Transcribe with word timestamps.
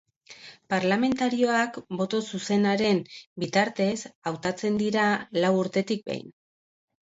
Parlamentarioak 0.73 1.77
boto 1.99 2.23
zuzenaren 2.33 3.03
bitartez 3.45 3.95
hautatzen 4.33 4.83
dira 4.85 5.07
lau 5.41 5.57
urtetik 5.63 6.07
behin. 6.13 6.29